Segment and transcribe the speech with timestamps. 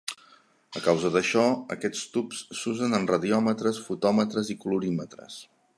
[0.79, 1.43] A causa d'això,
[1.75, 5.39] aquests tubs s'usen en radiòmetres, fotòmetres i colorímetres.